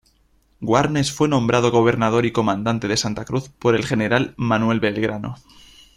[0.61, 5.35] Warnes fue nombrado Gobernador y Comandante de Santa Cruz por el general Manuel Belgrano.